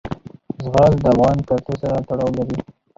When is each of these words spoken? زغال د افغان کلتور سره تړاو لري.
زغال 0.63 0.91
د 1.03 1.05
افغان 1.13 1.37
کلتور 1.49 1.75
سره 1.83 1.97
تړاو 2.07 2.31
لري. 2.37 2.57